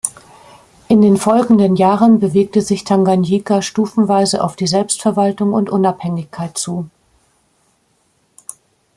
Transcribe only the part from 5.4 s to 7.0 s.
und Unabhängigkeit zu.